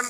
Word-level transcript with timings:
Hello. 0.00 0.08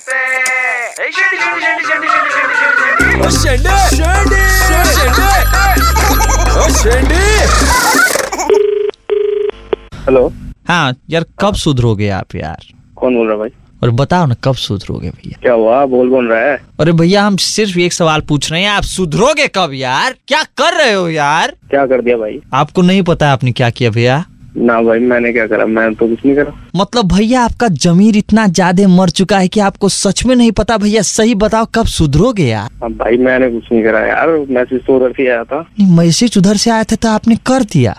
हाँ 10.69 10.97
यार 11.11 11.25
कब 11.41 11.55
सुधरोगे 11.55 12.09
आप 12.09 12.35
यार? 12.35 12.67
कौन 12.97 13.17
बोल 13.17 13.29
रहा 13.29 13.37
भाई? 13.37 13.49
और 13.83 13.91
बताओ 13.91 14.27
ना 14.27 14.37
कब 14.45 14.55
सुधरोगे 14.55 15.11
भैया? 15.11 15.39
क्या 15.43 15.53
हुआ? 15.53 15.87
बोल 15.87 16.09
बोल 16.09 16.29
रहा 16.29 16.41
है। 16.41 16.63
अरे 16.81 16.93
भैया 16.93 17.23
हम 17.23 17.37
सिर्फ़ 17.37 17.79
एक 17.79 17.93
सवाल 17.93 18.21
पूछ 18.21 18.53
रहे 18.53 18.63
हैं 18.63 18.69
आप 18.69 18.83
सुधरोगे 18.83 19.49
कब 19.49 19.71
यार? 19.73 20.15
क्या 20.29 20.43
कर 20.43 20.79
रहे 20.79 20.93
हो 20.93 21.09
यार? 21.09 21.57
क्या 21.71 21.87
कर 21.87 22.03
दिया 22.03 22.17
भाई? 22.17 22.41
आपको 22.55 22.83
नहीं 22.83 23.03
पता 23.03 23.33
आपने 23.33 23.53
क्या 23.53 23.71
किया 23.71 23.91
भैया? 23.91 24.25
ना 24.57 24.81
भाई 24.83 24.99
मैंने 25.01 25.33
क्या 25.33 25.47
करा? 25.47 25.67
मैं 25.67 25.95
तो 25.95 26.07
कुछ 26.09 26.25
नहीं 26.25 26.35
करा। 26.37 26.53
मतलब 26.77 27.13
भैया 27.13 27.43
आपका 27.43 27.69
जमीर 27.79 28.17
इतना 28.17 28.47
ज़्यादा 28.49 28.89
मर 28.89 29.11
चुका 29.13 29.39
है 29.39 29.49
कि 29.49 29.61
आपको 29.61 29.89
सच 29.91 30.25
में 30.27 30.35
नहीं 30.37 30.51
पता? 30.53 30.77
भैया 30.79 31.03
सही 31.05 31.35
बताओ 31.37 31.67
कब 31.75 31.87
सुधरोगे 31.89 32.47
यार? 32.47 32.69
भाई 32.93 33.17
मैंने 33.19 33.51
कुछ 33.51 33.73
नहीं 33.73 33.83
करा 33.85 34.01
यार। 34.07 34.37
मैसेज 34.51 34.85
तो 34.87 34.97
उधर 34.97 35.13
से 35.13 35.29
आया 35.29 35.45
था। 35.45 35.67
मैसेज 35.97 36.39
उधर 36.39 36.57
से 36.57 36.71
आया 36.71 36.85
था 36.85 36.97
तो 36.97 37.09
आपने 37.09 37.37
कर 37.47 37.65
दिया। 37.73 37.97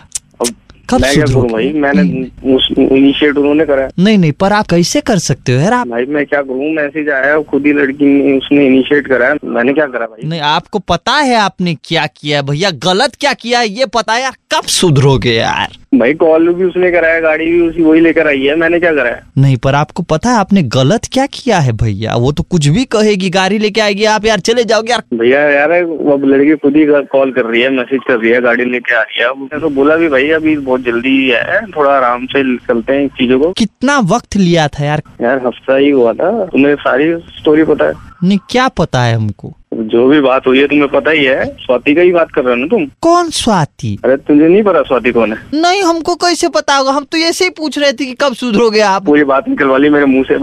कब 0.89 1.01
मैं 1.01 1.13
क्या 1.13 1.25
करूँ 1.25 1.47
भाई? 1.49 1.71
मैंने 1.73 2.01
इनिशिएट 2.01 3.37
उन्होंने 3.37 3.65
करा। 3.65 3.87
नहीं 3.99 4.17
नहीं 4.17 4.31
पर 4.33 4.53
आप 4.53 4.67
कैसे 4.67 5.01
कर 5.01 5.17
सकते 5.19 5.53
हो 5.53 5.59
यार? 5.59 5.73
आप 5.73 5.87
भाई 5.87 6.05
मैं 6.05 6.25
क्या 6.25 6.41
करूँ? 6.41 6.71
मैसेज 6.73 7.09
आया 7.11 7.41
खुद 7.41 7.65
ही 7.65 7.73
लड़की 7.73 8.05
ने 8.05 8.37
उसने 8.37 8.65
इनिशिएट 8.67 9.07
करा। 9.07 9.33
मैंने 9.45 9.73
क्या 9.73 9.85
करा 9.87 10.05
भाई? 10.05 10.27
नहीं 10.29 10.41
आपको 10.41 10.79
पता 10.79 11.13
है 11.13 11.35
आपने 11.37 11.75
क्या 11.83 12.05
किया 12.07 12.41
भैया 12.41 12.71
गलत 12.83 13.15
क्या 13.19 13.33
किया 13.35 13.59
है? 13.59 13.69
ये 13.69 13.85
पता 13.93 14.13
है 14.13 14.21
यार 14.21 14.35
कब 14.53 14.67
सुधरोगे 14.69 15.35
यार? 15.35 15.77
भाई 15.91 16.13
कॉल 16.13 16.47
भी 16.53 16.63
उसने 16.63 16.91
कराया 16.91 17.19
गाड़ी 17.19 17.45
भी 17.45 17.59
उसी 17.61 17.81
वही 17.83 18.01
लेकर 18.01 18.27
आई 18.27 18.41
है 18.41 18.55
मैंने 18.55 18.79
क्या 18.79 18.91
कराया? 18.93 19.19
नहीं 19.37 19.57
पर 19.57 19.75
आपको 19.75 20.03
पता 20.03 20.29
है 20.29 20.37
आपने 20.37 20.61
गलत 20.65 21.05
क्या 21.11 21.25
किया 21.25 21.59
है 21.59 21.71
भैया? 21.73 22.15
वो 22.15 22.31
तो 22.31 22.43
कुछ 22.43 22.67
भी 22.67 22.85
कहेगी 22.85 23.29
गाड़ी 23.29 23.57
लेके 23.59 23.81
आएगी 23.81 24.05
आप 24.05 24.25
यार 24.25 24.39
चले 24.39 24.63
जाओगे 24.63 24.91
यार। 24.91 25.03
भैया 25.13 25.41
यार 25.49 25.71
अब 25.71 26.25
लड़की 26.25 26.55
खुद 26.55 26.75
ही 26.75 26.85
कॉल 27.11 27.31
कर 27.31 27.45
रही 27.45 27.61
है 27.61 27.69
मैसेज 27.69 28.01
कर 28.07 28.19
रही 28.19 28.31
है 28.31 28.41
गाड़ी 28.41 28.65
लेके 28.65 28.95
आ 28.95 29.01
रही 29.01 29.23
है। 29.23 29.59
तो 29.59 29.69
बोला 29.69 29.95
भी 29.95 30.09
भाई 30.09 30.29
अभी 30.31 30.57
बहुत 30.57 30.81
जल्दी 30.81 31.17
है 31.29 31.65
थोड़ा 31.67 31.91
आराम 31.91 32.25
से 32.25 32.43
चलते 32.57 32.93
हैं 32.93 33.07
चीज़ों 33.17 33.39
को। 33.39 33.51
कितना 33.51 33.99
वक्त 34.07 34.37
लिया 34.37 34.67
था 34.67 34.85
यार? 34.85 35.01
यार 35.21 35.45
हफ़्ता 35.47 35.75
ही 35.75 35.89
हुआ 35.89 36.13
था 36.13 36.31
तुम्हें 36.45 36.75
सारी 36.75 37.13
स्टोरी 37.39 37.63
पता 37.63 37.85
है। 37.85 37.93
नहीं 38.23 38.39
क्या 38.49 38.67
पता 38.67 39.03
है 39.03 39.15
हमको? 39.15 39.57
जो 39.71 40.07
भी 40.07 40.19
बात 40.21 40.47
हुई 40.47 40.59
है 40.59 40.67
तुम्हें 40.67 40.87
पता 40.89 41.11
ही 41.11 41.23
है। 41.25 41.45
स्वाति 41.57 41.93
का 41.95 42.01
ही 42.01 42.11
बात 42.11 42.31
कर 42.31 42.43
रहे 42.43 42.55
हो 42.55 42.61
ना 42.61 42.67
तुम? 42.67 42.85
कौन 43.01 43.29
स्वाति? 43.29 43.97
अरे 44.05 44.15
तुझे 44.17 44.47
नहीं 44.47 44.63
पता 44.63 44.81
स्वाति 44.81 45.11
कौन 45.11 45.33
है? 45.33 45.61
नहीं 45.61 45.83
हमको 45.83 46.15
कैसे 46.15 46.49
पता 46.49 46.75
होगा? 46.75 46.91
हम 46.91 47.03
तो 47.03 47.17
ऐसे 47.17 47.45
ही 47.45 47.49
पूछ 47.49 47.77
रहे 47.79 47.91
थे 47.91 48.05
कि 48.05 48.13
कब 48.13 48.33
सुधरोगे 48.33 48.79
आप। 48.79 49.05
पूरी 49.05 49.23
बात 49.23 49.49
निकलवा 49.49 49.77
ली 49.77 49.89
मेरे 49.89 50.05
मुँह 50.05 50.23
से। 50.23 50.37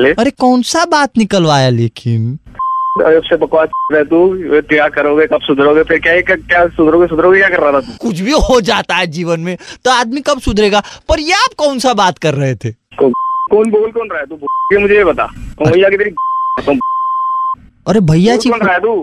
ले 0.00 0.12
अरे 0.12 0.30
कौन 0.30 0.62
सा 0.62 0.84
बात 0.84 1.18
निकलवाया 1.18 1.68
लेकिन? 1.68 2.38
अरे 3.06 3.36
बकवास 3.36 3.68
कर 3.92 4.04
तू। 4.04 4.18
क्या 4.60 4.88
करोगे 4.88 5.26
कब 5.26 5.40
सुधरोगे? 5.40 5.82
फिर 5.82 5.98
क्या 5.98 6.20
क्या, 6.20 6.36
क्या 6.36 6.66
सुधरोगे 6.68 7.06
सुधरोगे 7.06 7.38
क्या 7.38 7.48
कर 7.48 7.60
रहा 7.60 7.72
था 7.72 7.80
तू? 7.80 7.92
कुछ 8.00 8.20
भी 8.20 8.32
हो 8.32 8.60
जाता 8.60 8.96
है 8.96 9.06
जीवन 9.06 9.40
में 9.40 9.56
तो 9.84 9.90
आदमी 9.90 10.20
कब 10.20 10.40
सुधरेगा? 10.40 10.82
पर 11.08 11.20
ये 11.20 11.32
आप 11.34 11.54
कौन 11.58 11.78
सा 11.78 11.94
बात 11.94 12.18
कर 12.18 12.34
रहे 12.34 12.54
थे? 12.54 12.70
कौन 12.70 13.70
बोल 13.70 13.90
कौन 13.90 14.08
रहा 14.10 14.20
है 14.20 14.26
तू? 14.26 14.80
मुझे 14.80 14.96
ये 14.96 15.04
बता। 15.04 15.26
की 15.62 15.96
तेरी 15.96 16.10
अरे 17.86 18.00
भैया 18.08 18.36
जी 18.36 18.50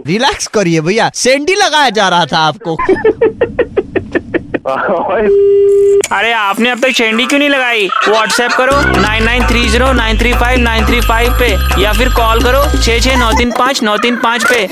रिलैक्स 0.07 0.47
करिए 0.47 0.81
भैया। 0.81 1.09
सेंडी 1.15 1.55
लगाया 1.55 1.89
जा 1.89 2.07
रहा 2.09 2.25
था 2.25 2.37
आपको। 2.47 2.75
अरे 6.15 6.31
आपने 6.33 6.69
अब 6.69 6.79
तक 6.81 6.91
शेंडी 6.97 7.25
क्यों 7.25 7.39
नहीं 7.39 7.49
लगाई? 7.49 7.87
व्हाट्सएप 8.07 8.51
करो 8.51 8.79
nine 9.01 9.23
nine 9.23 9.47
three 9.47 9.67
zero 9.69 9.91
nine 9.93 10.19
three 10.19 10.33
five 10.33 10.59
nine 10.59 10.85
three 10.87 11.01
five 11.01 11.33
पे 11.39 11.81
या 11.81 11.93
फिर 11.93 12.09
कॉल 12.13 12.43
करो 12.43 12.63
छः 12.77 12.99
छः 12.99 13.17
नौ 13.19 13.31
तीन 13.37 13.51
पाँच 13.59 13.83
नौ 13.83 13.97
तीन 13.97 14.15
पाँच 14.23 14.45
पे। 14.51 14.67